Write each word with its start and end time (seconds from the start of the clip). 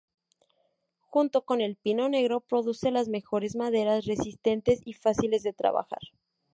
Junto 1.01 1.45
con 1.45 1.61
el 1.61 1.75
pino 1.75 2.09
negro 2.09 2.39
produce 2.41 2.89
las 2.89 3.07
mejores 3.07 3.55
maderas, 3.55 4.05
resistentes 4.05 4.79
y 4.83 4.93
fáciles 4.93 5.43
de 5.43 5.53
trabajar. 5.53 5.99